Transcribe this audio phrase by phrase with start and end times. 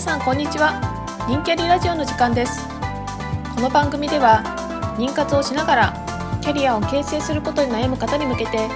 [0.00, 0.80] 皆さんこんにちは。
[1.28, 2.66] 人キャリラジオの時間です。
[3.54, 4.42] この番組では
[4.96, 8.70] 妊活をしながらキャリアを形成することに悩む方に向けて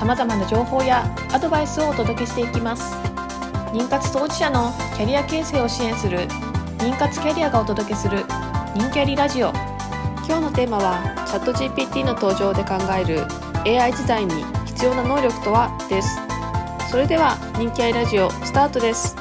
[0.00, 2.96] 様々な情報やアドバイスをお届けしていきます。
[3.76, 6.20] 妊活当事者のキャリア形成を支援する
[6.78, 8.24] 妊活キャリアがお届けする
[8.74, 9.50] 人キャリラジオ。
[10.26, 13.26] 今日のテーマはチャット GPT の登場で考える
[13.66, 15.68] AI 時代に必要な能力とは？
[15.90, 16.18] です。
[16.90, 19.20] それでは人気アイラジオスタートです。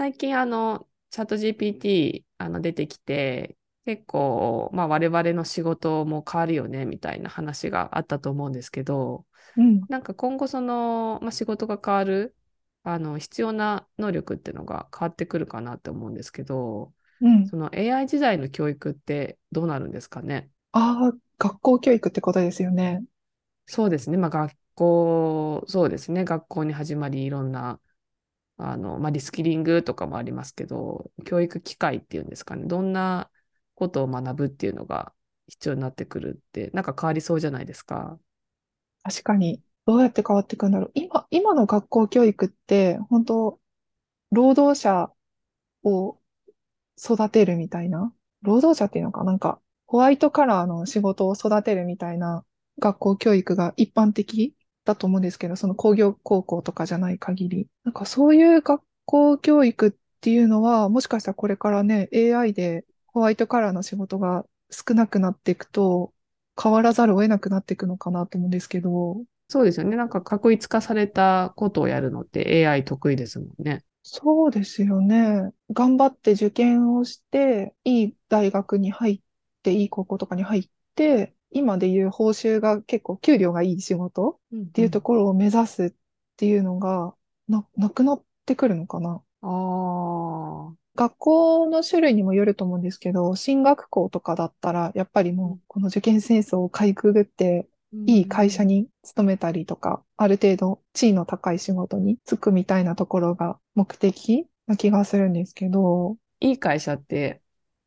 [0.00, 9.26] 最近あのチャット GPT あの出てきて結構、まあ、我々の仕事も変わるよねみたいな話があったと思うんですけど、
[9.58, 12.34] うん、なんか今後その、まあ、仕事が変わる
[12.82, 20.48] あの必要な能力っていうのが変わってくるかなって思うんですけど、うん、その AI 時代の教育ってどうなるんですかね？
[20.72, 23.04] ああ、学校教育ってことですよね。
[23.66, 24.16] そうですね。
[24.16, 26.24] まあ学校、そうですね。
[26.24, 27.78] 学校に始まりいろんな
[28.62, 33.30] あの、まあ、リスキリングとかもありますけど、教育機会っていうんですかね、どんな
[33.74, 35.12] ことを学ぶっていうのが
[35.48, 38.18] 必要になってくるって、なんか変わりそうじゃないですか？
[39.02, 39.62] 確かに。
[39.86, 40.90] どうやって変わっていくんだろう。
[40.94, 43.58] 今、今の学校教育って、本当
[44.30, 45.10] 労働者
[45.82, 46.18] を
[47.02, 49.24] 育てるみたいな、労働者っていうのか？
[49.24, 52.44] なんか、ホワイトカラーの仕事を育てるみたいな
[52.78, 54.54] 学校教育が一般的
[54.90, 57.68] だと思うんですけど、その工業高校とかじゃない限り。
[57.84, 66.12] なんかそういう学校教育っていうのは、もしかしたらこれからね、AI でホワイトカラーの仕事が少なくなっていくと、
[66.62, 69.22] 変わらざるを得なくなっていくのかなと思うんですけど。
[69.48, 69.96] そうですよね。
[69.96, 73.82] なんか確一化されたことをやるのって AI 得意ですもんね。
[74.02, 75.52] そうですよね。
[75.72, 79.20] 頑張って受験をして、いい大学に入っ
[79.62, 85.92] て、いい高校とかに入って、今でいう報酬が結構給料がいい仕事っていうところを目指すっ
[86.36, 87.14] ていうのが
[87.48, 89.22] な、なくなってくるのかな。
[89.42, 97.66] あ学校の種類にもよると思うんですけど、進学校とかだったら、やっぱりもうこの受験戦争をかいくぐって、
[98.06, 106.16] いい会社に勤めたりとか、ある程度地位の高い仕事に就くみたいなところが目的な気がするんですけど。
[106.40, 107.42] いい会社って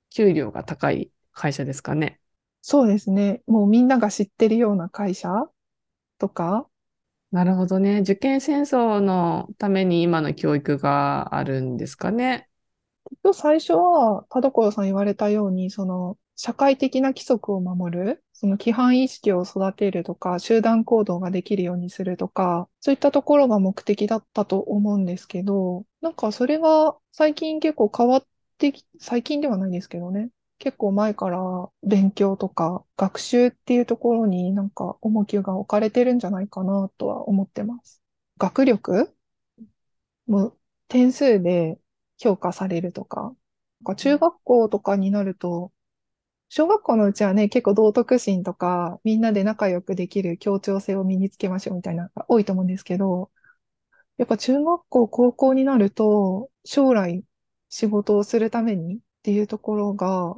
[0.09, 2.19] 給料が高い会社ですかね。
[2.65, 3.41] そうですね。
[3.45, 5.49] もうみんなが知ってるような会社？
[6.17, 6.65] とか？
[7.31, 7.99] なるほどね。
[8.03, 12.47] 受験戦争のために今の教育があるんですかね？
[13.33, 28.23] 最初は、田所さん言われたように、その、社会的な規則を守る、その規範意識を育てるとか、集団行動ができるようにするとか、そういったところが目的だったと思うんですけど、なんかそれが最近結構変わっ
[28.57, 30.29] てき、最近ではないですけどね、
[30.59, 31.39] 結構前から
[31.83, 38.01] 勉強とか学習っていうところになんか重きが置かれてるんじゃないかなとは思ってます。
[38.37, 39.13] 学力
[40.27, 41.79] もう点数で
[42.17, 43.35] 評価されるとか、
[43.83, 45.71] か中学校とかになると、
[46.49, 53.31] 小学校のうちはね、結構道徳心とか、みんなで仲良くできる協調性を身につけましょうみたいなのが多いと思うんですけど、
[54.17, 57.23] やっぱ中学校、高校になると、将来
[57.69, 60.35] 仕事をするためにっていうところが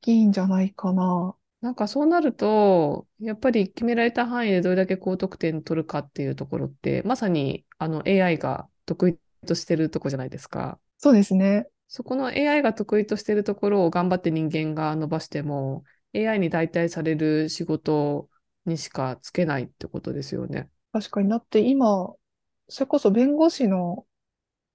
[0.00, 1.36] きいんじゃないかな。
[1.60, 10.78] なんかそうなると、やっぱり決められた範囲でどれだけ高得点取るかっていうところって、まさにあの AI が得意としてるとこじゃないですか。
[10.98, 11.68] そうですね。
[11.88, 18.28] そこの AI が得意としてるところを頑張って人間が伸ばしても、AI に代替される仕事
[18.64, 20.68] にしかつけないってことですよね。
[20.92, 22.14] 確かになって今、
[22.68, 24.06] それこそ弁護士の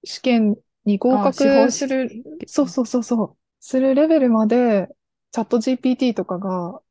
[0.03, 2.09] 試験に合格する、
[2.47, 4.89] そうそうそうそう、するレベルまで
[5.31, 6.81] チャット GPT とかが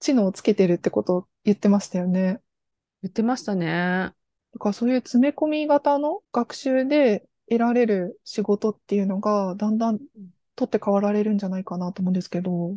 [0.00, 2.40] 知能をつけてるってことを言ってましたよね。
[3.02, 4.12] 言ってましたね。
[4.52, 9.98] だからそういう詰め込み型の学習で得られる仕事っていうのがだんだん
[10.56, 12.76] 取って代わられるんじゃないかなと思うんですけど。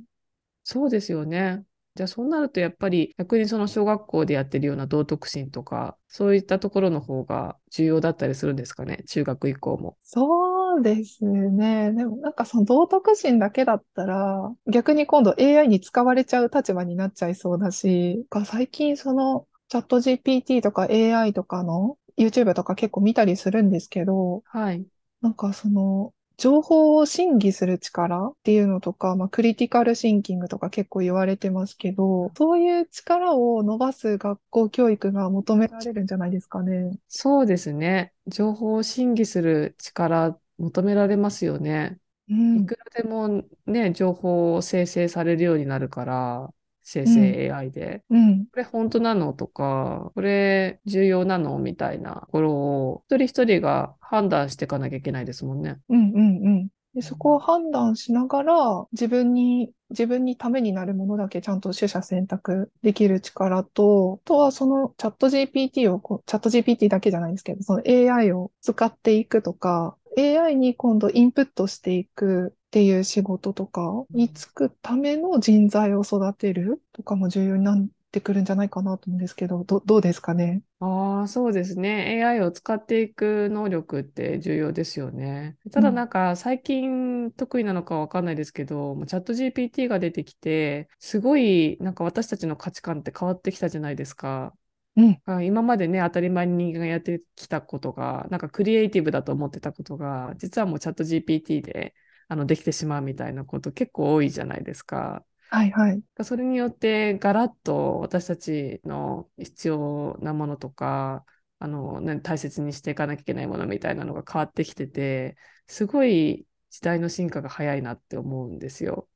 [0.63, 1.63] そうですよね。
[1.95, 9.97] じゃあそうなるとやっぱり逆にその小学校でやってるような道徳心とかそういったところの方が重要だったりするんですかね中学以降も。
[10.03, 11.91] そうですね。
[11.93, 24.87] でもなんかその道徳心だけだったら、逆に今度 AI に使われちゃう立場になっちゃいそうだし、最近そのチャット GPT とか AI とかの YouTube とか結構見たりするんですけど、はい。
[25.22, 36.97] なんかその情報を審議する力っていうのとか、まあ、クリティカルシンキングとか結構言われてますけど、そういう力を伸ばす学校教育が求められるんじゃないですかね。
[37.08, 38.14] そうですね。
[38.28, 41.99] 情報を審議する力求められますよね。
[42.29, 46.53] うん、いくらでもね、情報を生成されるようになるから、
[46.85, 48.03] 生成 AI で。
[48.09, 48.46] うん。
[48.46, 55.78] これ本当なのとか、これ重要なのみたいなところを一人一人が判断していかなきゃいけないですもんね。
[55.90, 56.67] うんうんうん。
[56.93, 80.61] で、そこを判断しながら、自分に、自分にためになるものだけちゃんと取捨選択できる力と、あとはそのチャット GPT をチャット GPT だけじゃないんですけど、その AI を使っていくとか、AI に今度インプットしていくっていう仕事とかに就くための人材を育てるとかも重要になってくるんじゃないかなと思うんですけど、ど、どうですかね？
[80.79, 82.17] ああ、そうですね。
[82.17, 85.57] AI を使っていく能力って重要ですよね。
[85.72, 94.53] ただなんか最近得意なのかわかんないですけど、チャット GPT が出てきて、すごいなんか私たちの価値観って変わってきたじゃないですか。
[94.95, 95.21] うん。
[95.25, 101.95] あ今までね、当たり前に人間がやってきたことが、なんかクリエイティブだと思ってたことが、実はもうチャット GPT で
[102.27, 105.25] あのできてしまうみたいなこと結構多いじゃないですか。
[105.49, 106.03] はいはい。
[106.23, 111.25] それによってガラッと私たちの必要なものとか、
[111.59, 115.37] あの、ね、大切にしていかなきゃいけないものみたいなのが変わってきてて、
[115.67, 119.09] すごい時代の進化が早いなって思うんですよ。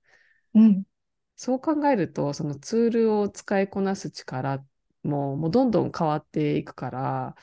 [0.54, 0.86] うん。
[1.36, 4.66] そう考えると、そのツールを使いこなす力
[5.04, 7.36] も、もうどんどん変わっていくから、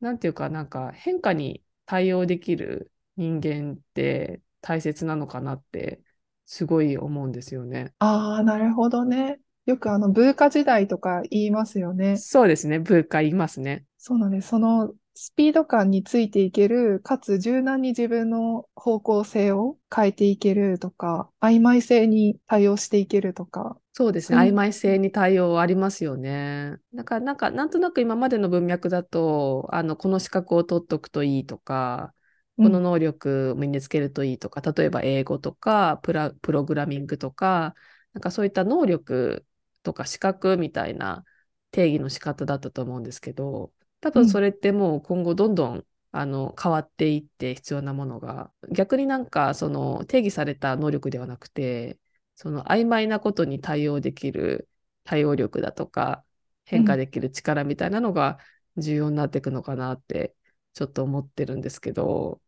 [0.00, 6.00] なんていうか、なんか変化に対応できる人間って大切なのかなって、
[6.46, 7.92] すごい思うんですよね。
[7.98, 9.40] ああ、なるほどね。
[9.66, 12.16] よくあの、文化時代とか言いますよね。
[12.16, 12.78] そうですね。
[12.78, 13.84] 文化言いますね。
[13.98, 14.48] そうなんです。
[14.48, 23.78] そのスピード感についていける、かつ柔軟に自分の方向性を変えていけるとか、曖昧性に対応していけるとか。
[23.92, 24.38] そうですね。
[24.38, 26.78] 曖昧性に対応ありますよね。
[26.94, 32.12] だから、なんか、なんとなく今までの文脈だと、あの、この資格を取っとくといいとか、
[32.60, 37.74] この能力を身につけるといいとか、例えば英語とかプラ、プログラミングとか、
[38.12, 39.46] なんかそういった能力
[39.82, 41.24] とか資格みたいな
[41.72, 51.98] 定義の仕方だったと思うんですけど、多分それってもう今後どんどんあの変わっていって必要なものが、逆になんかその定義された能力ではなくて、
[52.36, 54.68] その曖昧なことに対応できる
[55.04, 56.24] 対応力だとか、
[56.64, 58.38] 変化できる力みたいなのが
[58.76, 60.34] 重要になっていくのかなって
[60.72, 62.40] ちょっと思ってるんですけど。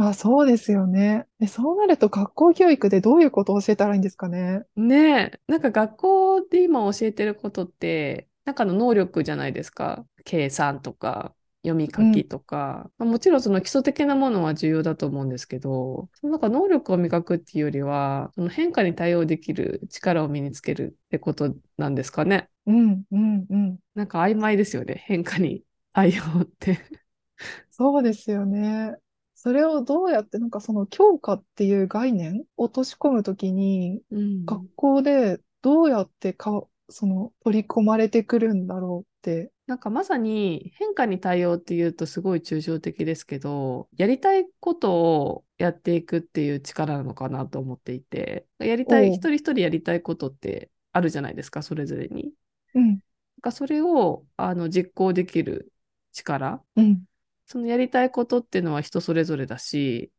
[0.00, 1.26] あ、そうですよね。
[1.38, 4.62] で、そうなると学校教育でどういうことを教えたらいいんですかね？
[4.76, 10.06] ねえ、なんか学校で今教えてることって、なんかの能力じゃないですか。
[10.24, 11.34] 計算とか、
[11.64, 22.48] 読み書きとか、まあもちろんその基礎的なものは重要だと思うんですけど、そのなんか能力を磨くっていうよりは、その変化に対応できる力を身につけるってことなんですかね。
[22.66, 23.78] うん、うん、うん。
[23.94, 25.02] なんか曖昧ですよね。
[25.06, 26.78] 変化に対応って。
[27.70, 28.96] そうですよね。
[29.40, 34.44] それをどうやって、なんかその教科っていう概念を落とし込むときに、うん。
[34.44, 39.52] 学校でどうやってか、その取り込まれてくるんだろうって。
[39.68, 52.32] なんかまさに変化に対応っていうとすごい抽象的ですけど、やりたいことをやっていくっていう力なのかなと思っていて、やりたい、一人一人やりたいことってあるじゃないですか、それぞれに。
[52.74, 53.00] うん、なん
[53.40, 55.70] かそれをあの実行できる
[56.10, 57.04] 力、うん、
[57.48, 60.12] そのやりたいことっていうのは人それぞれだし、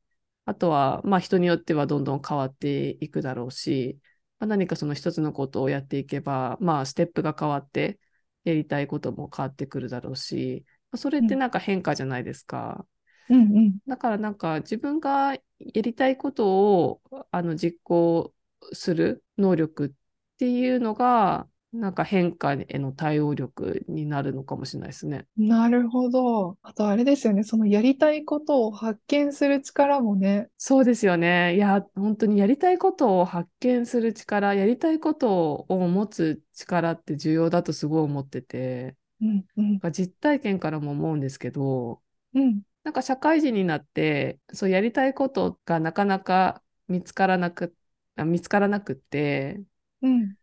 [0.46, 4.00] あとはまあ人によってはどんどん変わっていくだろうし、
[4.40, 8.00] まあ、何かその一つのことをやっていけば、まあステップが変わって、
[8.46, 12.86] やりたいことも変わってくるだろうし、まあそれってなんか変化じゃないですか。
[13.30, 13.78] うん、うん。
[13.88, 18.33] だからなんか自分がやりたいことをあの実行
[18.74, 19.92] する能力っ
[20.38, 25.28] ていうのが、なんか変化への対応力になるのかもしれないですね。
[25.38, 26.57] なるほど。
[26.64, 27.44] あとあれですよね。
[27.44, 30.49] そのやりたいことを発見する力もね。
[30.57, 31.56] そうですよね。
[31.56, 42.02] いや、本当にやりたいことを発見する力、やりたいことを持つ力って重要だとすごい思ってて、うん、うん、なんか実体験からも思うんですけど、
[42.33, 47.76] うん、なんか社会人になって、そうやりたいことがなかなか見つからなく、
[48.16, 49.61] あ見つからなくって、
[50.02, 50.35] うん、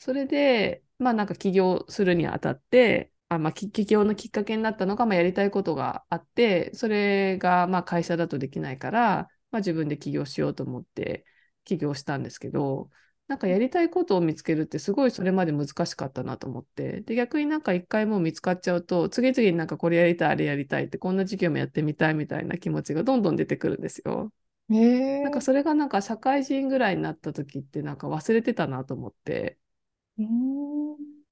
[0.00, 11.26] それで、まあなんか起業するにあたって、あまあ、き起業のきっかけになったのが、まあ、やりたいことがあって、それがまあ会社だとできないから、まあ、自分で起業しようと思って
[11.64, 12.90] 起業したんですけど、
[13.28, 24.32] なんかやりたいことを見つけるってすごいそれまで難しかったなと思って、で逆になんか一回もう見つかっちゃうと、次々になんかこれやりたい、あれやりたいって、こんな授業もやってみたいみたいな気持ちがどんどん出てくるんですよ。
[24.70, 24.80] ええ
[25.22, 29.59] なんかそれがなんか社会人ぐらいになった時ってなんか忘れてたなと思って、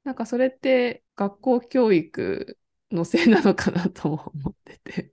[0.04, 2.58] なんかそれって学校教育
[2.90, 5.12] のせいなのかなとも思ってて、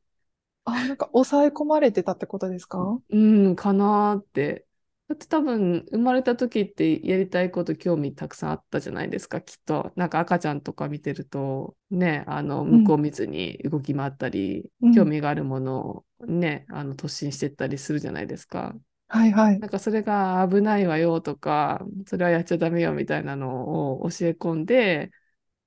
[0.63, 2.99] あ、なんか抑え込まれてたってことですか？
[3.09, 4.65] うん、かなーって。
[5.07, 9.91] だって多分生まれた時ってやりたいこと興味たくさんあったじゃないですか、きっと。
[9.95, 18.75] なんか赤ちゃんとか見てると、ね、あの、向こう見ずに動き回ったり、うん興味があるものをね、あの、突進してったりするじゃないですか。
[19.07, 19.59] はいはい。
[19.59, 25.11] なんかそれが危ないわよとか、それはやっちゃダメよみたいなのを教え込んで、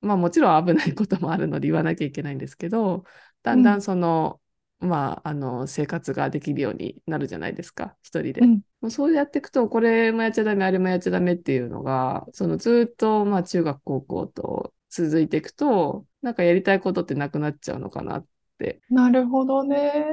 [0.00, 3.04] まあもちろん危ないこともあるので言わなきゃいけないんですけど、
[3.42, 4.40] だんだんその、
[4.80, 8.40] まあ、あの、生活ができるようになるじゃないですか、一人で。
[8.40, 8.62] うん。
[8.80, 18.26] もうそうやっていくと、これもやっちゃダメ、あれもやっちゃダメっていうのが、そのずっと、まあ中学、高校と続いていくと、なんかやりたいことってなくなっちゃうのかなっ
[18.58, 18.82] て。
[18.90, 20.04] なるほどね。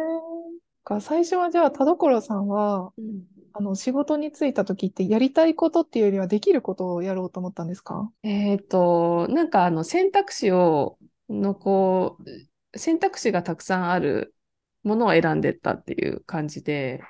[0.85, 2.93] か最初はじゃあ田所さんは、
[3.51, 8.09] あの、仕事に就いた時ってやりたいことっていうよりはできることをやろうと思ったんですか？
[8.23, 10.97] えっと、なんかあの選択肢を、
[11.29, 12.17] のこ
[12.73, 14.35] う、選択肢がたくさんある
[14.83, 17.01] ものを選んでったっていう感じで、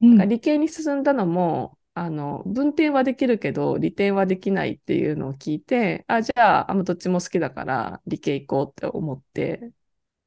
[0.00, 0.28] うん。
[0.28, 9.70] 理系に進んだのも、あの、文転はできるけど、理転はできないっていうのを聞いて、あ、じゃあ、あ、どっちも好きだから理系行こうって思って、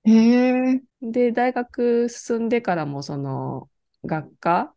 [0.10, 0.82] へえ。
[1.02, 3.70] で、大学進んでからも、その、
[4.06, 4.76] 学科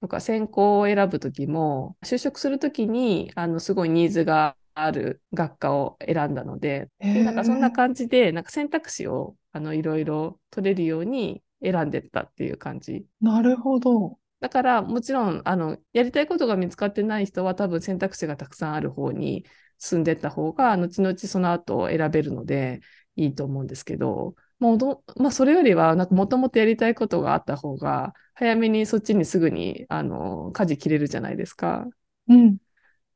[0.00, 7.60] とか専攻を選ぶときも、就職するときに、あの、すごいニーズがある学科を選んだので、へでなんかそんえ。
[7.60, 13.06] な感じで、なんか選択肢を、あの、いろいろ取れるように選んでったっていう感じ。
[13.22, 14.18] なるほど。
[14.40, 19.44] だから、もちろん、あの、やりたいことが見つかってない人は多分選択肢がたくさんある方に
[19.78, 22.80] 進んでった方が、後々その後選べるので
[23.16, 31.88] いいと思うんですけど、もうど、まあ、それよりは、なんかもともとやりたいことがあった方が、早めにそっちにすぐに、あの、舵切れるじゃないですか。
[32.28, 32.58] うん。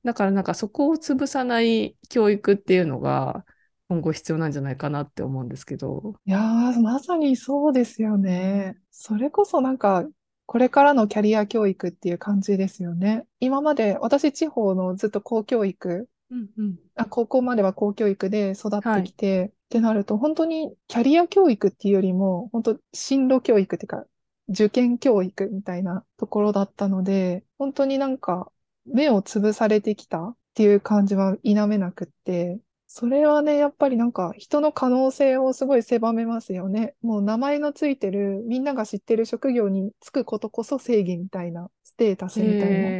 [0.04, 3.44] だからなんかそこを潰さない教育っていうのが、
[3.88, 6.14] 今後必要なんじゃないかなって思うんですけど。
[6.26, 8.78] いやー、まさにそうですよね。
[8.90, 10.06] それこそなんか、
[10.46, 13.26] これからのキャリア教育っていう感じですよね。
[13.40, 16.76] 今まで私地方のずっと公教育、うんうん。
[16.96, 24.04] あ、高校までは公教育で育ってきて、ってなると本当にキャリア教育っていうよりも、本当進路教育っていうか、
[24.48, 28.50] 受験教育みたいなところだったので、本当になんか
[28.86, 36.94] 目を潰されてきたっていう感じは否めなくって、それはね、やっぱりなんか人の可能性をすごい狭めますよね。
[37.02, 42.96] もう名前のついてる、みんなが知ってる職業に就くことこそ正義みたいな、ステータスみたいな。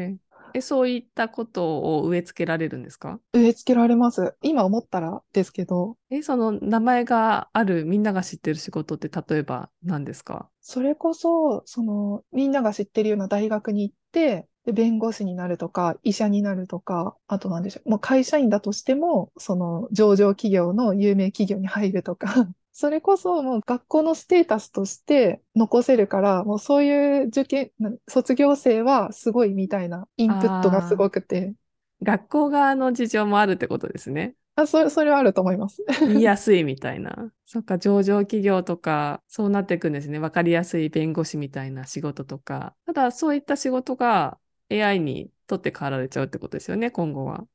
[0.57, 3.19] え、そういったことを植え付けられるんですか？
[3.33, 4.37] 植え付けられます。
[4.41, 10.49] 今思ったらですけど、え、その名前があるみんなが知ってる仕事って例えば何ですか？
[10.61, 31.55] それこそ、その、みんなが知ってるような大学に行って、で、弁護士になるとか、医者になるとか、あとなんでしょう、もう会社員だとしても、その、上場企業の有名企業に入るとか、それこそもう学校のステータスとして残せるから、もうそういう受験、な卒業生はすごいみたいなインプットがすごくて、
[32.03, 34.35] 学校側の事情もあるってことですね。
[34.57, 35.85] あ、それ、それはあると思います。
[36.05, 37.33] 言いやすいみたいな。
[37.47, 40.19] そっか、上場企業とか、そうなっていくんですね。
[40.19, 42.75] わかりやすい弁護士みたいな仕事とか。
[42.87, 44.39] ただ、そういった仕事が
[44.69, 47.47] AI に取って代わられちゃうってことですよね、今後は。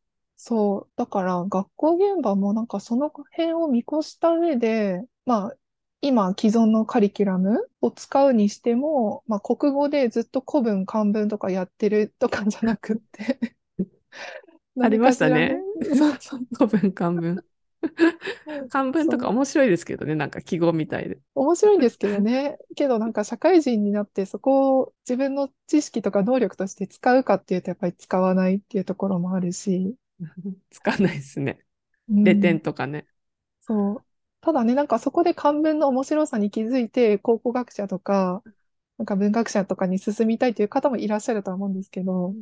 [0.42, 0.92] そう。
[0.96, 5.56] だから、学校現場もなんかその辺を見越した上で、まあ、
[6.00, 13.38] 今既存のカリキュラムを使うにしても、まあ、国語でずっと古文、漢文とかやってるとかじゃなくって。
[14.82, 15.58] ありましたね。
[15.94, 16.40] そうそう。
[16.58, 17.44] 古文、漢文。
[18.72, 21.20] 漢文とか面白いですけどね、なんか記号みたいで。
[21.36, 22.58] 面白いんですけどね。
[22.78, 29.98] けどなんか社会人になってそこを自分の知識とか能力として使うかっていうとやっぱり使わないっていうところもあるし。
[30.72, 31.60] 使わないですね。
[32.10, 33.08] うんレ点とかね。
[33.62, 34.06] そう。
[34.42, 38.44] ただね、なんかそこで漢文の面白さに気づいて、考古学者とか、
[38.98, 42.36] なんか文学者とかに進みたいという方もいらっしゃるとは思うんですけど、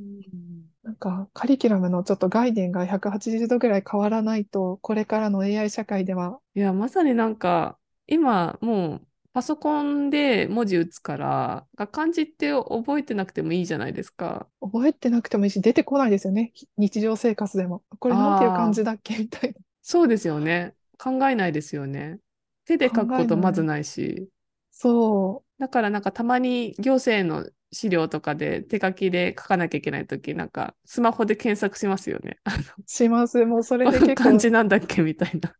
[0.83, 9.07] なんかカリキュラムのちょっと概念が180度ぐらい変わらないと、これからの AI 社会では、いや、まさになんか、今もう
[9.37, 14.47] パソコンで文字打つから、漢字って覚えてなくてもいいじゃないですか。
[14.61, 16.49] 覚えてなくてもいいし、出てこないですよね。
[16.55, 17.83] ひ日常生活でも。
[17.99, 19.15] これなんていう漢字だっけ？
[19.15, 19.55] みたいな。
[19.83, 20.73] そうですよね。
[20.97, 22.17] 考えないですよね。
[22.65, 24.27] 手で書くことまずないし。
[24.71, 32.39] そだからなんかたまに行政の資料とかで手書きで書かなきゃいけないとき、なんかスマホで検索しますよね。
[32.87, 33.45] します。
[33.45, 35.03] もうそれで結構、漢字なんだっけ？
[35.03, 35.53] みたいな。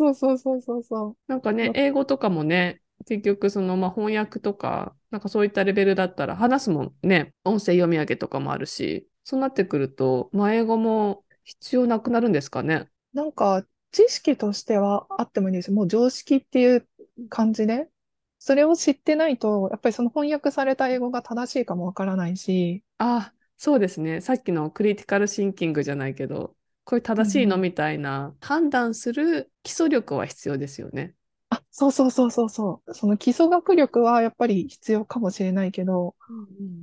[0.00, 1.16] そうそうそうそうそう。
[1.26, 12.88] なんかねま、英語とかもね、結局そのまあ翻訳とか、なんかそういったレベルだったら話すもんね、音声読み上げとかもあるし、そうなってくると、まあ英語も必要なくなるんですかね。
[13.12, 15.74] なんか、知識としてはあってもいいんですよ。
[15.76, 16.88] もう常識っていう
[17.28, 17.88] 感じで、
[18.38, 24.20] それを知ってないと、やっぱりその翻訳された英語が正しいかもわからないし、あ、そうですね。
[24.20, 26.56] さっきのクリティカルシンキングじゃないけど、
[26.90, 31.14] これ正しいのうんみたいな判断する基礎力は必要ですよね。
[31.48, 32.94] あ、そうそうそうそうそう。
[32.94, 36.16] その基礎学力はやっぱり必要かもしれないけど、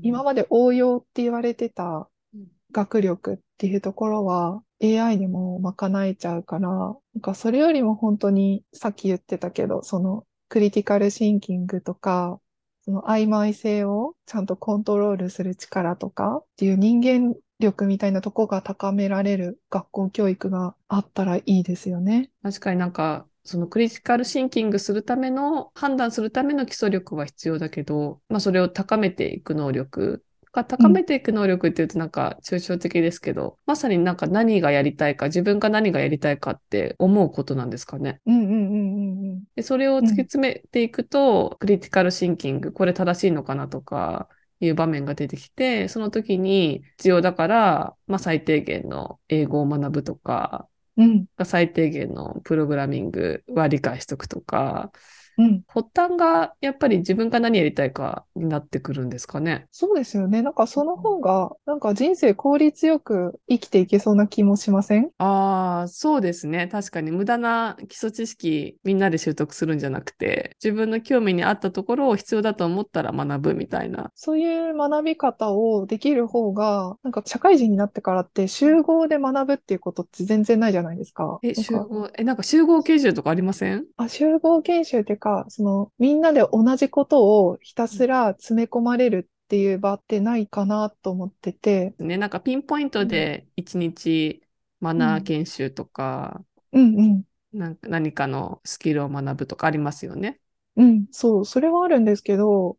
[0.02, 12.40] 今まで応用って言われてたうん学力っていうところは AI でも賄えちゃうから、なんかそれよりも本当にさっき言ってたけど、そのクリティカルシンキングとか、
[12.84, 22.30] その曖昧性をちゃんとコントロールする力とかっていう人間力みたいなとこが高められる学校教育があったらいいですよね。
[22.44, 38.20] 確かになんか、そのクリティカルシンキングするための、判断するための基礎力は必要だけど、まあそれを高めていく能力が高めていく能力っていうとなんか抽象的ですけど、まさになんか何がやりたいか、自分が何がやりたいかって思うことなんですかね。
[38.26, 39.44] うんうんうんうんうん。
[39.56, 51.28] で、それを突き詰めていくと、クリティカルシンキング、これ正しいのかなとかいう場面が出てきて、その時に必要だから、まあ最低限の英語を学ぶとか、うん。
[51.46, 54.92] 最低限のプログラミングは理解しとくとか、
[55.38, 55.64] うん。
[55.68, 59.68] 発端がやっぱり自分が何やりたいかになってくるんですかね。
[59.72, 60.42] そうですよね。
[60.42, 65.10] なんかその方が、なんか人生効率よく生きていけそうな気もしません？
[65.20, 66.68] ああ、そうですね。
[66.68, 74.12] 確かに無駄な基礎知識みんなで習得するんじゃなくて、自分の興味に合ったところを必要だと思ったら学ぶみたいな。
[74.16, 81.40] そういう学び方をできる方が、なんか社会人になってからって集合で学ぶっていうことって全然ないじゃないですか。
[81.44, 83.86] え、集合、え、なんか集合研修とかありません？
[83.98, 94.42] あ、集合研修っていうか、そのみんなで同じことをひたすら詰め込まれるっていう場ってないかなと思ってて、ね、なんかピンポイントで一日
[94.80, 97.24] マナー研修とか、うんうん。
[97.54, 100.40] なんか何かのスキルを学ぶとかありますよね。
[100.76, 102.78] うん、そう、それはあるんですけど、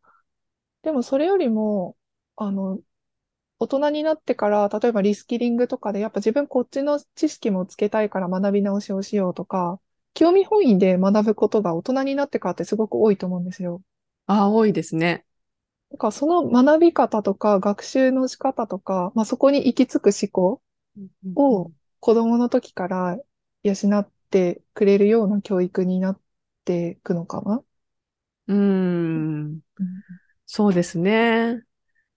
[0.83, 1.97] でもそれよりも、
[2.37, 2.81] あの、
[3.61, 9.81] 大人になってから、例えばリスキリングとかで、やっぱ自分こっちの知識もつけたいから学び直しをしようとか、
[10.15, 13.83] 興味本位で学ぶことが大人になってからってすごく多いと思うんですよ。
[14.27, 15.25] ああ、多いですね。
[15.91, 20.63] だからその学び方とか学習の仕方とか、まあ、そこに行き着く思考
[21.35, 23.19] を子供の時から
[23.63, 26.21] 養ってくれるような教育になっ
[26.65, 27.63] ていくのかな？
[28.49, 29.61] うーん、
[30.47, 31.63] そうですね。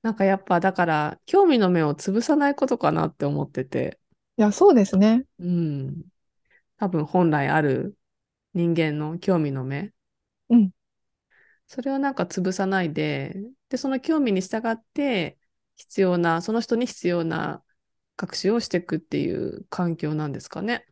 [0.04, 4.00] なんかやっぱだから興味の目を潰さないことかなって思ってて、
[4.38, 5.26] いや、そうですね。
[5.40, 6.11] うん。
[6.82, 7.96] 多分本来ある
[8.56, 9.94] 人間の興味の目。
[10.50, 10.72] うん。
[11.68, 13.36] それをなんか潰さないで、
[13.70, 15.38] で、その興味に従って
[15.76, 17.64] 必要な、その人に必要な
[18.18, 20.86] 学習をしていくっていう環境なんですかね。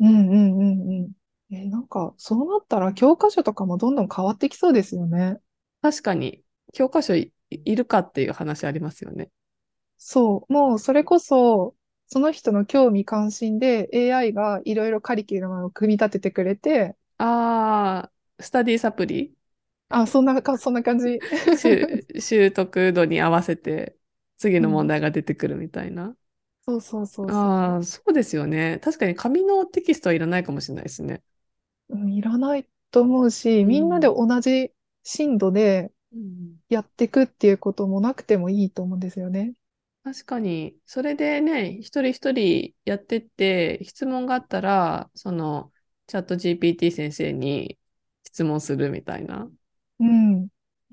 [0.00, 1.12] うんうんうんうん。
[1.54, 5.38] え、なんか、そうなったら教科書とかもどんどん変わってきそうですよね。
[5.82, 9.30] 確かに教科書い、いるかっていう話ありますよね。
[9.98, 10.52] そう。
[10.52, 11.74] もう、それこそ、
[12.08, 19.34] その人の興味関心で AI がいろいろカリキュラムを組み立ててくれて、ああ、スタディサプリ？
[19.88, 21.22] あ、そんなか、そんな感じ。
[21.52, 23.96] 習習得度に合わせて
[24.36, 26.16] 次の問題が出てくるみたいな。
[26.66, 27.52] そうそうそうそう。
[27.56, 28.78] ああ、そうですよね。
[28.82, 31.22] 確かに紙のテキストはいらないかもしれないですね。
[31.88, 35.92] うん、いらないと思うし、みんなで同じ深度で
[36.70, 39.54] やっていくっていうこともなくてもいいと思うんですよね。
[40.10, 45.70] 確かに、それでね、一人一人やってって、質問があったら、その、
[46.06, 47.78] チャット GPT 先生に
[48.24, 49.50] 質問するみたいな。
[50.00, 50.46] うん。
[50.46, 50.50] だ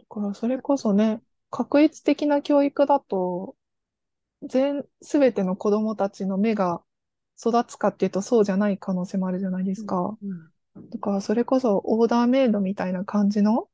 [0.09, 3.55] からそれこそね、確一的な教育だと、
[4.43, 6.83] 全、すべての子供たちの目が
[7.39, 10.17] 育つかっていうとそうじゃない可能性もあるじゃないですか。
[10.91, 13.69] だからそれこそオーダーメイドみたいな感じの、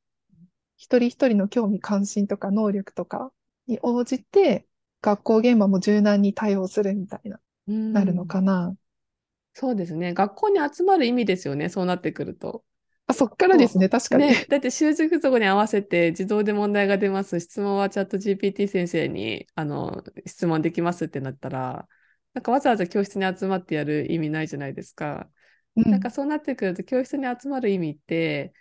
[0.77, 3.31] 一人一人の興味関心とか能力とか
[3.67, 4.67] に応じて、
[5.01, 8.75] 学校現場も柔軟に対応するみたいな、うんなるのかな。
[9.53, 10.13] そうですね。
[10.13, 11.69] 学校に集まる意味ですよね。
[11.69, 12.63] そうなってくると。
[13.07, 14.27] あ、そっからですね、確かに。
[14.27, 17.39] ね、だって習熟度に合わせて自動で問題が出ます。
[17.39, 21.87] 質問はチャット GPT 先生にあの質問できますってなったら、
[22.33, 25.29] なんかわざわざ教室に集まってやる意味ないじゃないですか。
[25.75, 28.53] うんなんかそうなってくると教室に集まる意味って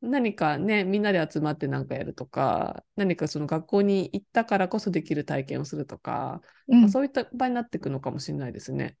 [0.00, 8.96] 何かね、みんなで集まって何かやるとか、何かその学校に行ったからこそできる体験をするとか、うんまあそういった場になっていくのかもしれないですね。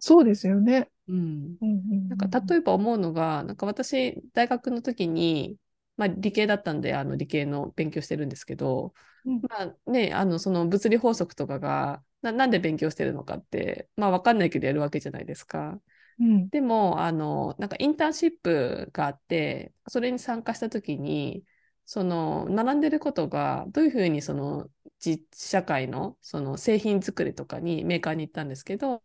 [0.00, 0.90] そうですよね。
[1.08, 1.58] うん。
[1.60, 5.58] うんうんなんか例えば思うのが、なんか私、大学の時に、
[5.96, 8.94] まあ、理系だったんで、あの理系の勉強してるんですけど、
[9.24, 15.80] うんまあね、あのその物理法則とかがな、なんで勉強してるのかって、まあ、わかんないけどやるわけじゃないですか。
[16.20, 16.50] うん。
[16.50, 21.44] でも、あの、なんかインターンシップがあって、それに参加したときに、
[21.84, 29.02] その、学んでることが、どういうふうにその、実社会の、その製品作りとかにメーカーに行ったんですけど、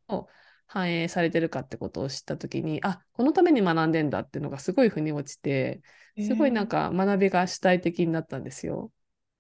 [0.67, 5.82] 反映されてるかってことを知ったときに、あ、このために学んでんだっていうのがすごい腑に落ちて、
[6.19, 8.91] すごいなんか学びが主体的になったんですよ。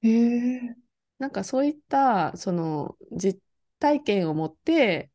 [0.01, 0.75] えー、え
[1.19, 3.41] なんかそういった、その、実
[3.79, 5.11] 体験を持って、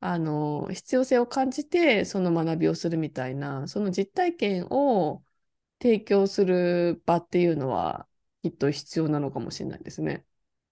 [0.00, 5.24] あの、必要性を感じて、その学びをするみたいな、その実体験を
[5.82, 8.08] 提供する場っていうのは、
[8.42, 10.26] きっと必要なのかもしれないですね。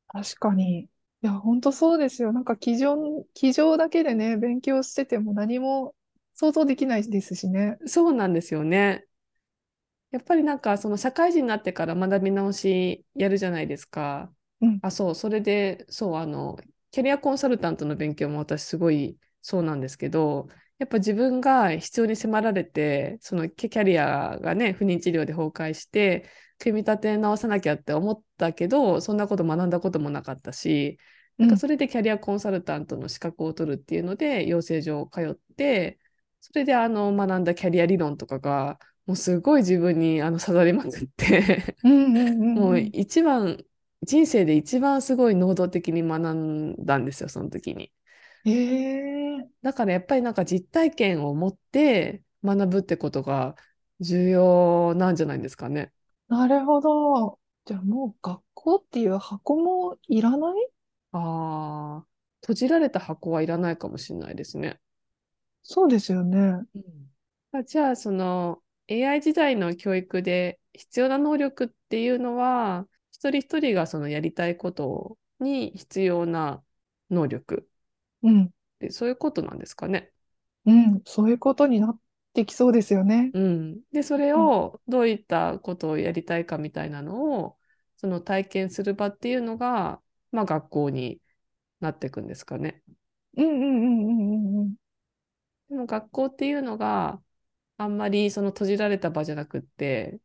[0.09, 0.85] 確かに。
[0.85, 0.89] い
[1.23, 2.33] や、本当そうですよ。
[2.33, 2.97] なんか、机上、
[3.35, 5.95] 机上だけでね、勉強してても何も
[6.35, 7.79] 想像できないですしね。
[7.87, 9.07] そうなんですよね。
[10.11, 14.33] やっぱりなんか、その社会人になってから学び直しやるじゃないですか。
[14.61, 14.81] うん。
[14.81, 16.57] あ、そう、それで、そう、あの、
[16.97, 26.27] キャリアコンサルタントの勉強も私すごいそうなんですけど、やっぱ自分が必要に迫られて、そのキャキャリアがね、不妊治療で崩壊して、
[26.59, 30.99] 組み立て直さなきゃって思ったけど、そんなこと学んだこともなかったし、
[31.37, 35.99] なんかそれでキャリアコンサルタントの資格を取るっていうので、養成所通って、
[36.41, 41.77] それであの学んだキャリア理論とかが、もうすごい自分にあの刺さりまくって、
[42.55, 42.87] もううん。
[42.97, 43.63] 一番、
[44.03, 47.93] 人生で一番すごい能動的に学んだんですよ、その時に。
[48.47, 53.57] ええだからやっぱりなんか実体験を持って学ぶってことが
[54.01, 55.93] 重要なんじゃないですかね。
[56.29, 57.39] なるほど。
[57.65, 60.71] じゃあもう学校っていう箱もいらない？
[61.13, 62.07] ああ、
[62.43, 64.81] 閉じられた箱はいらないかもしれないですね。
[65.63, 66.39] そうですよね。
[66.75, 67.11] うん
[67.53, 72.87] あじゃあ、その AI 時代の教育で必要な能力っていうのは、
[73.27, 76.63] 一人一人がそのやりたいことに必要な
[77.11, 77.69] 能力
[78.23, 78.45] うん。
[78.45, 80.13] って、そういうことなんですかね。
[80.65, 81.03] うん。
[81.05, 82.01] そういうことになっ
[82.35, 83.31] てきそうですよね。
[83.35, 83.81] うん。
[83.93, 87.59] で、それをどういったことをやりたいかみたいなのを、
[87.97, 90.01] その体験する場っていうのが、
[90.33, 91.21] まあ学校に
[91.81, 92.83] なっていくんですかね。
[93.37, 94.75] うんうんうんうんうんうん。
[95.69, 97.23] でも学校っていうのが
[97.79, 100.21] あんまりその閉じられた場じゃなくって、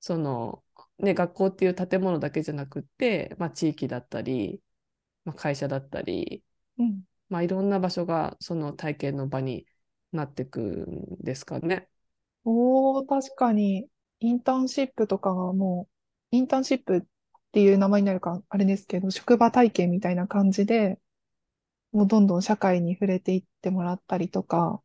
[0.00, 0.64] その
[1.02, 4.62] ね、学校っていう建物だけじゃなくって、まあ地域だったり、
[5.24, 6.44] まあ会社だったり、
[6.78, 7.02] うん。
[7.30, 9.66] まあいろんな場所がその体験の場に
[10.12, 11.90] なっていくんですかね。
[12.44, 13.88] おー、確かに、
[14.20, 15.88] インターンシップとかはも
[16.32, 17.02] う、インターンシップっ
[17.52, 21.00] ていう名前になるか、あれですけど、職場体験みたいな感じで、
[21.92, 24.82] もうどんどん社会に触れていってもらったりとか、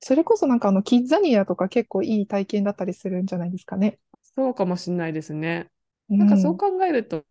[0.00, 3.98] それこそなんかあの、キッザニアとか結構いい体験だったりするんじゃないですかね。
[4.34, 5.70] そうかもしれないですね。
[6.10, 6.16] う。
[6.16, 7.24] なんかそう考えると、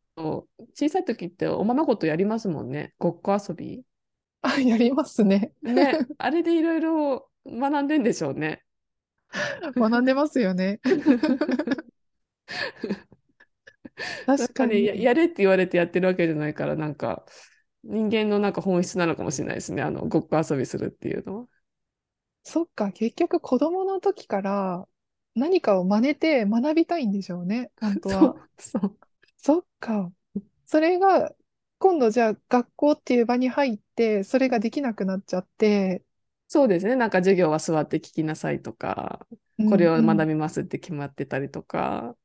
[0.73, 2.93] 小さい時っておままごとやりますもんね。
[2.97, 3.83] ごっこ遊び。
[4.41, 5.53] あ、やりますね。
[5.61, 8.63] ね、あれでいろいろ学んでんでしょうね。
[9.75, 10.79] 学んでますよね。
[14.25, 15.01] 確かかね。
[15.01, 17.25] やれって言われてやってるわけじゃないから、なんか
[17.83, 19.81] 人間のなんか本質なのかもしれないですね。
[19.81, 21.47] あの、ごっこ遊びするっていうのは。
[22.43, 24.87] そっか、結局子供の時から
[25.37, 28.35] 何かを真似て学びたいんでしょうね、本当は。
[28.37, 28.99] そう、そう。
[29.37, 30.11] そっか。
[30.65, 31.35] それが、
[31.79, 36.03] 今度じゃあ学校っていう場に入って、それができなくなっちゃって、
[36.47, 36.95] そうですね。
[36.95, 39.27] なんか授業は座って聞きなさいとか、
[39.59, 42.15] うんこれをうん学びますって決まってたりとか、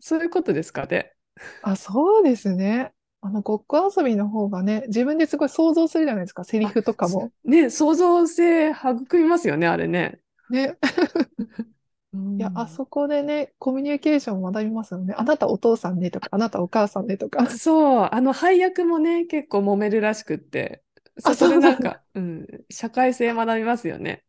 [0.00, 1.14] そういうことですかね。
[1.60, 2.92] あ、そうですね。
[3.20, 7.32] あの、ごっこ遊びの方がね、自分ですごい想像するじゃないですか、セリフとかも。
[7.44, 10.20] ね、創造性育みますよね、あれね。
[10.48, 10.76] ね。
[12.38, 15.14] いや、あそこでね、コミュニケーションを学びますよね。
[15.16, 17.46] あなたお父さんねとか、あなたお母さんねとか。
[17.50, 20.82] そう、あの配役もね、結構揉めるらしくって、
[21.24, 24.24] あそこでそうなんなんか、うん、社会性学びますよね。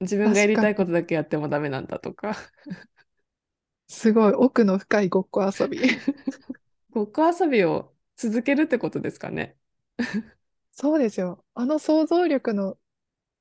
[0.00, 2.36] 自分がやりたいことだけやってもダメなんだとか。
[3.86, 5.78] すごい奥の深いごっこ遊び。
[6.90, 9.56] ごっこ遊びを続けるってことですかね。
[10.72, 11.44] そうですよ。
[11.54, 12.78] あの想像力の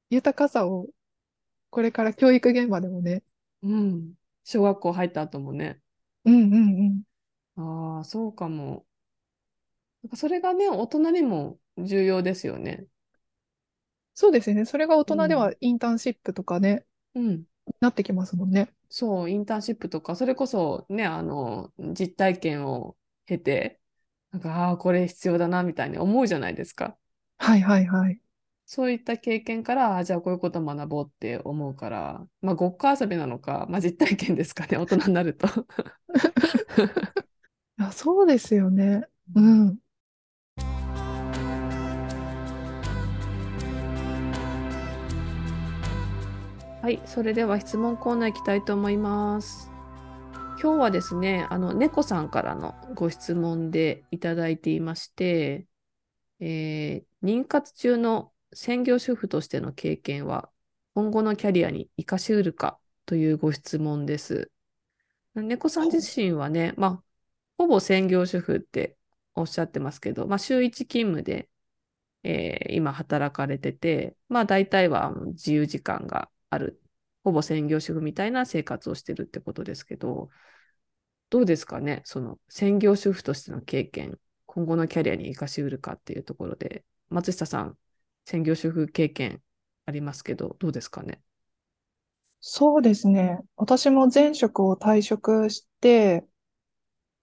[0.10, 0.88] 豊かさを、
[1.70, 3.24] これから教育現場でもね。
[3.63, 4.13] うん。
[4.43, 5.82] 小学校入った後もね。
[6.26, 7.04] うんうん
[7.56, 7.97] うん。
[7.97, 8.86] ああ、そうかも。
[10.04, 12.88] なんかそれがね、大人にも重要ですよね。
[14.13, 14.65] そうですね。
[14.65, 17.45] それが大人でうはインターンシップとかね、うん。
[17.82, 18.74] なってきますもんね。
[18.89, 23.82] そう、インターンシップとか、それこそね、あの、実体験を経て、
[24.32, 26.97] なんか、ああ、これ必要だな、みたいに思うじゃないですか。
[27.39, 28.21] はいはいはい。
[28.74, 35.46] そういった経験から、あじゃあこういうことを学ぼうって思うから、まあ、ごっこ遊びなのか、まあ、実体験ですかね、大人になると。
[37.78, 39.04] いや、そうですよね。
[39.36, 39.78] うん。
[46.82, 49.70] はい、それでは質問コーナー行きたいと思います。
[50.62, 55.68] 今日はですね、あの、猫さんからのご質問でいただいていまして、
[56.40, 60.52] えー妊活中の専業主婦としての経験は
[60.94, 64.52] 今後のキャリアに活かしうるかというご質問です。
[65.36, 67.04] 猫さん自身はね、まあ、
[67.58, 68.98] ほぼ専業主婦って
[69.36, 71.50] おっしゃってますけど、まあ、週1勤務で、
[72.24, 76.82] えー今働かれてて、まあ、大体は自由時間がある、
[77.24, 80.30] ほぼ専業主婦みたいな生活をしてるってことですけど、
[81.30, 87.78] どうですかね、その専業主婦としての経験、今後のキャリアに活かしうるかっていうところで、松下さん、
[88.32, 89.41] 専業主婦経験
[89.86, 91.22] ありますけど、どうですかね？
[92.39, 93.39] そうですね。
[93.58, 96.24] 私も前職を退職して、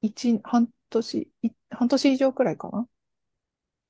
[0.02, 1.30] 一、半年、
[1.70, 2.86] 半年以上くらいかな？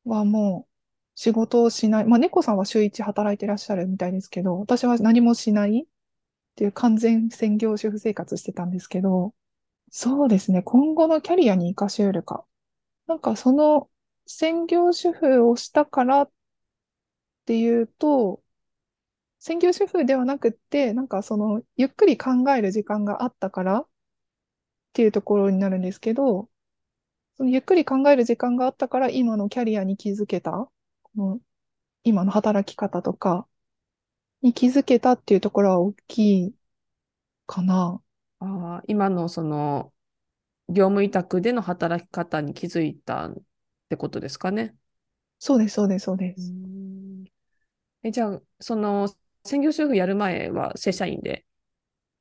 [0.05, 0.71] はもう
[1.17, 2.05] 仕事をしない。
[2.05, 5.87] まあ、猫さんは週一働いてらっしゃるみたいですけど、私は何もしないっ
[6.55, 9.35] ていう完全専業主婦生活してたんですけど、
[9.91, 10.63] そうですね。
[10.63, 12.45] 今後のキャリアに活かし得るか。
[13.09, 13.91] なんかその
[14.27, 16.31] 専業主婦をしたからっ
[17.49, 18.43] ていうと、
[19.41, 23.89] 専業主婦ではなくって、なんかその、ゆっくり考える時間があったからっ
[24.93, 26.49] ていうところになるんですけど、
[27.37, 30.73] そのゆっくり考える時間があったから今のキャリアに気づけた、こ
[31.17, 31.41] の
[32.05, 33.49] 今の働き方とか
[34.43, 36.55] に気づけたっていうところは大きい
[37.47, 38.03] かな。
[38.41, 39.93] あー今のその
[40.69, 43.37] 業務委託での働き方に気づいたっ
[43.89, 44.77] てことですかね。
[45.41, 46.55] そうです、そうです、そうでうす。
[48.09, 49.09] んえ、じゃあ、その
[49.45, 51.47] 専業主婦やる前は正社員で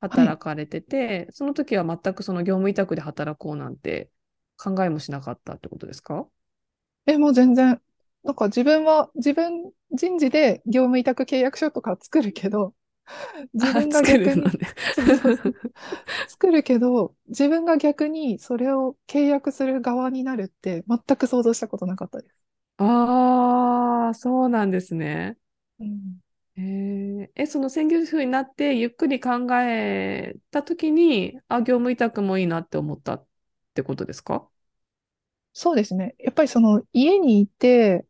[0.00, 4.10] 働かれてて、その時は全くその業務委託で働こうなんて
[4.58, 6.28] 考えもしなかったってことですか？
[7.06, 7.80] え、もう全然、
[8.22, 12.74] なんか自分は、自分、人事で業務委託契約書とか作るけど、
[13.54, 14.60] 自分が逆に
[16.26, 22.34] 作るけど、自分が逆にそれを契約する側になるって全く想像したことなかったです。
[22.78, 25.36] ああ、そうなんですね。
[25.80, 26.20] うん、
[26.56, 27.30] えー。
[27.34, 33.26] え、その専業主婦になってゆっくり考えたときに、あ、業務委託もいいなって思ったっ
[33.74, 34.48] てことですか？
[35.52, 36.14] そうですね。
[36.18, 38.08] やっぱりその家にいてっ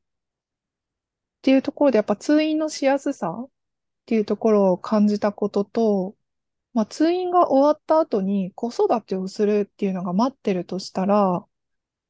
[1.43, 3.51] ていうところでやっぱ通院のしやすさっ
[4.07, 6.17] ていうところを感じたことと、
[6.75, 11.47] まあ通院が終わった後に子育てをするっていうのが待ってるとしたら、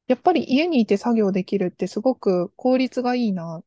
[0.07, 3.65] やっぱり家にいて作業できるってすごく効率がいいなっ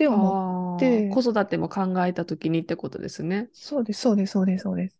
[0.00, 3.50] て思って、子育ても考えたときにってことですね。
[3.52, 4.96] そうです、そうです、そうです、そうです。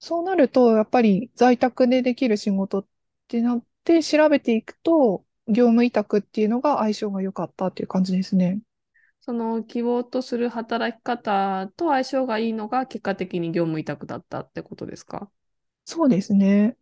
[0.00, 2.86] そうなると、やっぱり在宅でできる仕事っ
[3.28, 8.60] てなって調べていくと、業務委託っていうのが相性が良かったっていう感じですね。
[9.20, 15.30] その希望とする働き方と相性がいいのが結果的に業務委託だったってことですか？
[15.84, 16.76] そうですね。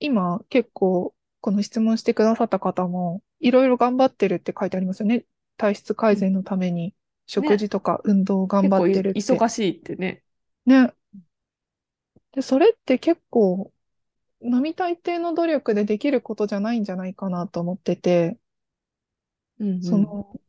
[0.00, 5.24] 今結構この質問してくださった方もいろいろ頑張ってるって書いてありますよね。
[5.56, 6.94] 体質改善のために
[7.26, 9.20] 食事とか運動を頑張ってるって。
[9.20, 10.22] 忙しいってね。
[10.66, 10.92] ね。
[12.32, 13.72] で、それって結構
[14.40, 18.38] 並大抵の努力でできることじゃないんじゃないかなと思ってて、
[19.60, 20.40] うんうんその、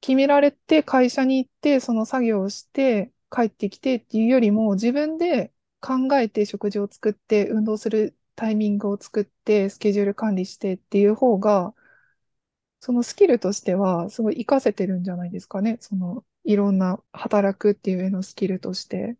[0.00, 11.74] 決められて会社に行って、その作業をして帰ってきてっていうよりも、自分で考えて食事を作って、運動するタイミングを作って、スケジュール管理してっていう方が、
[12.80, 15.78] そのスキルとしてはすごい活かせてるんじゃないですかね。
[15.80, 19.16] その、いろんな働くっていう上のスキルとして。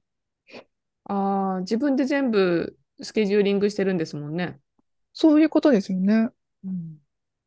[1.05, 4.61] ああ、自分で全部スケジューリングしてるんですもんね。
[5.13, 6.31] そういうことですよね。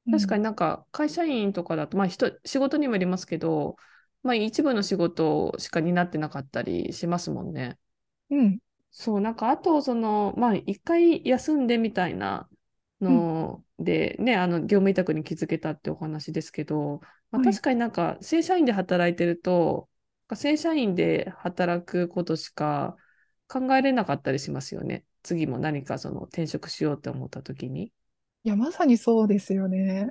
[0.10, 0.38] 確かに。
[0.38, 3.78] になんか会社員とかだと、まあ人、仕事にもよりますけど、
[4.24, 7.80] まあ一部の仕事しか担ってなかったりしますもんね。
[8.30, 8.60] うん。
[8.92, 12.50] そう、なんかあと、その、まあ一回休んでみたいな
[13.02, 19.90] ので、ね、あの、業務委託に気づけたってお話ですけど、まあはい確かになんか正社員で働いてると、
[20.34, 22.96] 正社員で働くことしか
[23.48, 25.06] 考えれなかったりしますよね。
[25.24, 27.92] 次も何かその転職しようって思った時に。
[28.44, 30.10] いや、まさにそうですよね。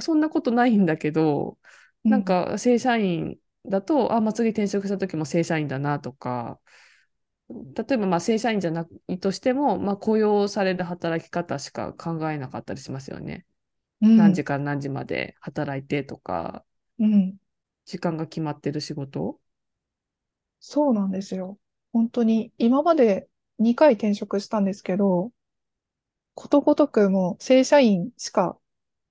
[0.00, 1.58] そんなことないんだけど、
[2.04, 6.60] うんなんか正社員だと、あ、まあ、次転職した時も正社員だなとか、
[7.74, 13.46] 例えばまあ正社員じゃないとしても、まあ、雇用される働き方しか考えなかったりしますよね。
[14.00, 16.64] うん何時から何時まで働いてとか、
[16.98, 17.38] うん。
[17.84, 19.40] 時間が決まってる仕事。
[20.60, 21.58] そうなんですよ。
[21.92, 25.30] 本当に、今まで2回転職したんですけど、
[26.34, 28.58] ことごとくもう正社員しか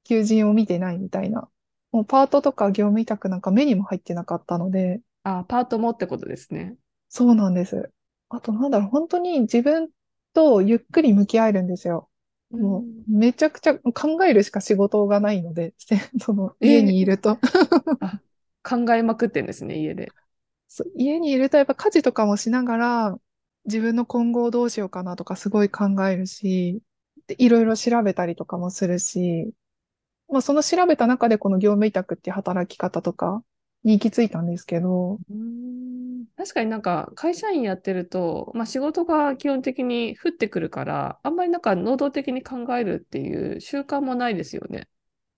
[0.06, 1.50] 求人を見てないみたいな。
[1.92, 6.78] もうパートとか業務委託なんか目にも入ってなかったので、あ、パートもってことですね。
[7.10, 7.92] そうなんです。
[8.32, 9.90] あと、なんだろう、本当に自分
[10.34, 12.10] とゆっくり向き合えるんですよ。
[12.52, 15.74] もう、めちゃくちゃ考えるしか仕事がないので、
[16.20, 17.40] その、えー家にいると。
[18.00, 18.22] あ、
[18.64, 20.14] 考えまくってんですね、家で。
[20.68, 23.18] そう家にいるとやっぱ家事とかもしながら、
[23.66, 26.82] 自分の今後をどうしようかなとかすごい考えるし、
[27.28, 29.54] でいろいろ調べたりとかもするし、
[30.30, 33.44] まあその調べた中でこの業務委託っていう働き方とか
[33.84, 44.88] に行き着いたんですけど、うん確かになんか会社員やってると、まあ、仕事が基本的に降ってくるから、あんまりなんか能動的に考えるっていう習慣もないですよね。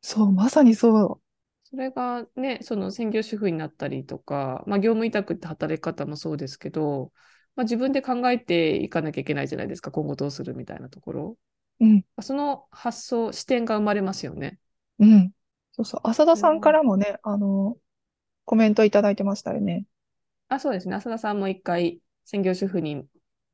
[0.01, 1.21] そう、まさにそう。
[1.63, 7.11] それがね、その専業主婦になったりとか、まあ、業務委託って働き方もそうですけど、
[7.55, 11.37] まあ、自分で考えていかなきゃいけないじゃないですか、今後どうするみたいなところ。
[11.79, 14.59] うん、その発想、視点が生まれますよね。
[14.99, 15.31] うん。
[15.71, 17.77] そうそう、浅田さんからもね、あの、
[18.45, 19.85] コメントいただいてましたよね。
[20.47, 20.95] あ、そうですね。
[20.95, 23.07] 浅田さんも一回専業主婦に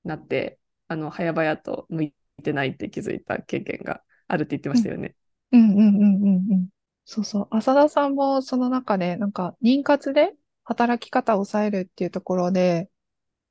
[0.04, 5.15] なって、あの、早々と向いてないって気づいた経験があるって言ってましたよね。
[5.52, 6.69] うんうんうんうんうん。
[7.06, 7.47] そうそう。
[7.52, 12.89] 浅田さんもその中で、なんか、妊活で働き方を抑えるっていうところで、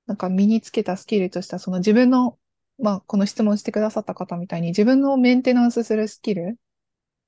[0.07, 2.38] なんか身につけたスキルとした、その自分の、
[2.79, 6.59] まあ、この質問してくださった方みたいに自分のメンテナンスするスキル、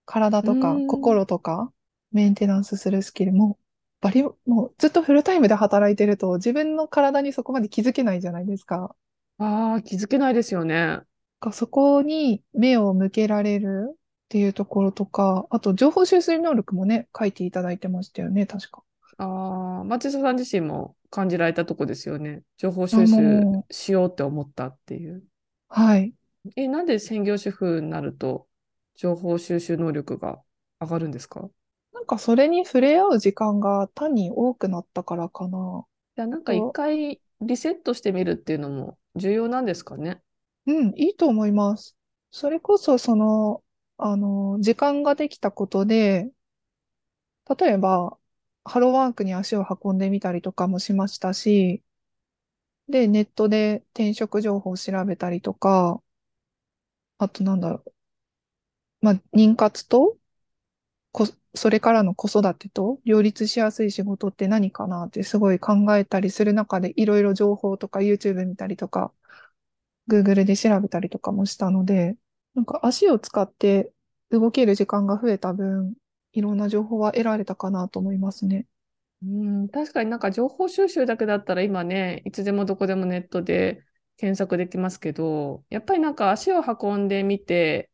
[0.07, 1.73] 体とかうん心とか
[2.13, 3.60] メンテナンスするスキルも、
[4.03, 8.95] バリ、もうずっとフルタイムで働いてると自分の体にそこまで気づけないじゃないですか。
[9.39, 11.01] ああ、気づけないですよね。
[11.41, 13.97] かそこに目を向けられるっ
[14.29, 18.83] ていうところとか、あと情報収集能力もね、書いていただいてましたよね、確か。
[19.19, 22.43] ああ、松下さん自身も感じられたとこですよね。
[22.57, 25.25] 情報収あ集のしようって思ったっていう。
[25.69, 26.15] はい。
[26.57, 28.49] え、なんで専業主婦になると
[28.95, 30.43] 情報収集能力が
[30.81, 31.51] 上がるんですか？
[32.11, 35.85] かそれに触れ合う時間が単に多くなったからかな。
[36.17, 40.21] いや、なんか一回リセットしてみるっていうのも重要なんですかね？
[40.67, 41.97] うん、いいと思います。
[42.33, 43.63] それこそその、
[43.97, 46.31] あの、時間ができたことで、
[47.59, 48.17] 例えば、
[48.65, 51.83] ハローワークに足を運んでみたりとかもしましたし、
[52.89, 56.03] で、ネットで転職情報を調べたりとか、
[57.19, 57.93] あとなんだろう。
[59.01, 60.20] まあ、妊活と、こ、
[61.55, 69.13] それからの子育てと両立しやすい仕事って何かなってすごい考えたりする中でいろいろ情報とか YouTube 見たりとか、
[70.09, 72.17] Google で調べたりとかもしたので、
[72.55, 73.93] なんか足を使って
[74.31, 75.95] 動ける時間が増えた分、
[76.33, 78.67] いろんな情報は得られたかなと思いますね。
[79.23, 83.85] うん、確かになんか情報収集だけだったら今ね、いつでもどこでもネットで
[84.17, 87.91] 検索できますけど、やっぱりなんか足を運んでみて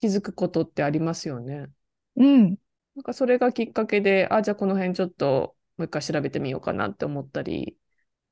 [0.00, 1.66] 気づくことってありますよね。
[2.16, 2.56] うん。
[2.98, 7.78] なんかそれがきっかけで、あ、じゃあこの辺ちょっともう一回調べてみようかなって思ったり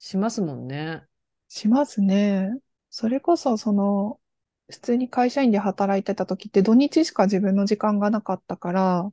[0.00, 1.06] しますもんね。
[1.48, 2.50] しますね。
[2.90, 4.20] それこそ、その、
[4.68, 9.12] 普通に会社員で働いてた時って土日しか自分の時間がなかったから、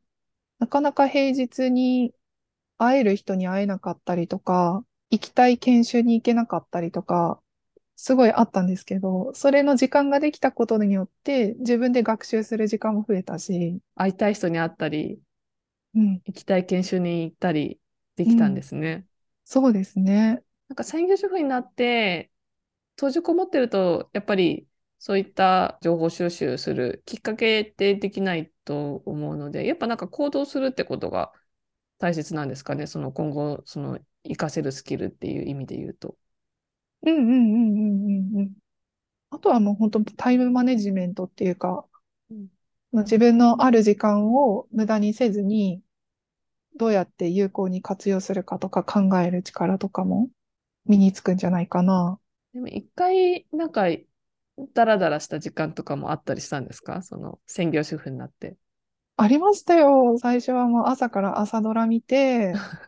[0.59, 2.13] なかなか平日に
[2.77, 7.41] 会える人に会えなかったりとか、行きたい研修に行けなかったりとか、
[7.97, 15.19] すごいあったんですけど、それの時間ができたことによって自分で学習する時間も増えたし、会いたい人に会ったり、
[15.95, 17.79] うん、行きたい研修に行ったり
[18.15, 19.05] できたんですね。
[19.45, 20.43] そうですね。
[20.69, 22.31] なんか専業主婦になって
[22.95, 24.67] 閉じこもってると、やっぱり
[24.99, 31.31] そういった情報収集するきっかけってできないと思うので、やっぱなんか行動するってことが
[31.99, 32.87] 大切なんですかね？
[32.87, 36.17] その今後、その活かせるスキルっていう意味で言うと。
[37.05, 38.51] うんうんうんうんうんうん。
[39.31, 41.85] あとはもう本当タイムマネジメントっていうか、
[43.01, 45.81] 自分のある時間を無駄にせずに、
[46.77, 50.29] どうやって有効に活用するかとか考える力とかも
[50.85, 52.19] 身につくんじゃないかな。
[52.53, 53.87] でも一回、なんか、
[54.73, 57.01] ダラダラした時間とかもあったりしたんですか？
[57.01, 58.55] その専業主婦になって。
[59.17, 60.17] ありましたよ。
[60.19, 62.53] 最初はもう朝から朝ドラ見て、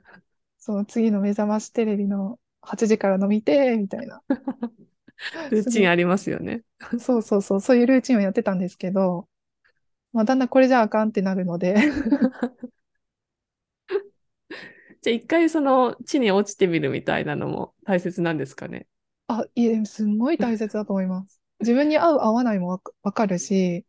[0.59, 4.21] その次の目覚ましテレビの8時からの見て、みたいな。
[5.49, 6.63] ルーチンありますよね。
[6.99, 9.27] そうそうそう、そういうルーチンをやってたんですけど、
[10.15, 11.75] まあだんだんこれじゃあかんってなるので、
[15.01, 18.87] じゃあ一回その地に落ちてみるみたいなのも大切なんですかね？
[19.27, 21.41] あ、いえ、すんごい大切だと思います。
[21.59, 23.85] 自分に合う合わないもわかわかるし、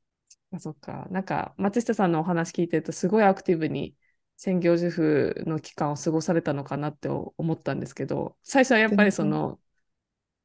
[0.52, 1.06] あ、そっか。
[1.10, 3.96] なんか、松下さんのお話聞いてると、すごいアクティブに
[4.36, 9.60] 専業主婦の期間を過ごされたのかなって思ったんですけど、最初はやっぱりその、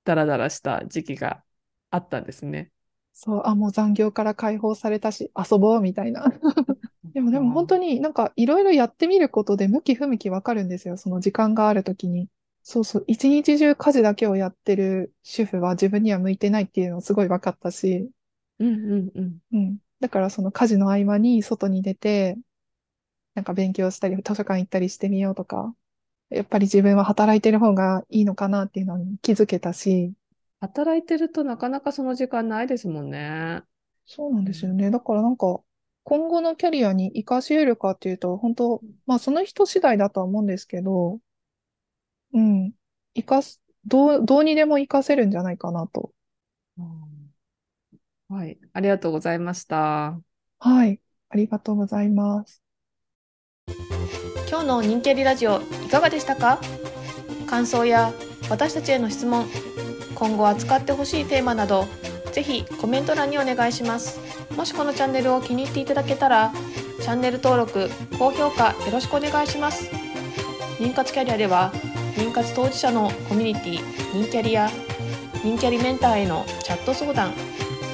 [0.04, 1.44] ダラダラした時期が
[1.92, 2.72] あったんですね。
[3.14, 6.26] そう、あ、もう残業から解放されたし、遊ぼうみたいな。
[7.14, 10.98] でもでも本当になんかいろいろやってみることで向き不向きわかるんですよ。
[10.98, 12.30] その時間があるときに。
[12.64, 13.04] そうそう。
[13.08, 18.10] 一日中家事だけをやってる主婦は自分には向いてないっていうのすごい分かったし。
[18.60, 19.40] うんうんうん。
[19.52, 19.78] うん。
[20.00, 22.38] だからその家事の合間に外に出て、
[23.36, 25.76] なんか勉強したり、図書館行ったりしてみようとか。
[26.30, 30.14] やっぱり自分は働いてる方がいいのかなっていうのに気づけたし。
[30.62, 33.64] 働いてるとなかなかその時間ないですもんね。
[34.06, 34.92] そうなんですよね。
[34.92, 35.60] だからなんか、
[36.04, 41.20] 今後のキャリアに活かし得るかっていうと、本当、まあその人次第だとは思うんですけど、
[42.34, 42.72] うん。
[43.16, 46.12] 活かす、どう、どうにでも活かせるんじゃないかなと。
[48.30, 48.60] はい。
[48.74, 50.20] ありがとうございました。
[50.60, 51.02] はい。
[51.30, 52.62] ありがとうございます。
[54.50, 56.60] 今日の人気ありラジオいかがでしたか？
[57.48, 58.14] 感想や
[58.50, 59.46] 私たちへの質問
[60.22, 61.88] 今後扱ってほしいテーマなど
[62.32, 64.20] ぜひコメント欄にお願いします。
[64.56, 66.54] もしこのチャンネルを気に入っていただけたら
[67.02, 69.90] チャンネル登録高評価よろしくお願いします。
[70.78, 71.72] 妊活キャリアでは
[72.16, 74.70] 妊活当事者のコミュニティ人キャリや
[75.44, 77.34] 人キャリメンターへのチャット相談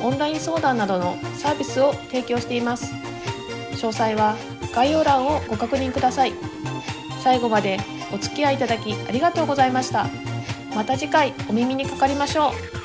[0.03, 2.93] オンライン相談などのサービスを提供しています。
[3.71, 4.35] 詳細は
[4.75, 6.33] 概要欄をご確認ください。
[7.23, 7.79] 最後まで
[8.13, 10.26] お付き合いいただきありがとうございました。
[10.77, 12.76] また次回お耳にかかりましょう。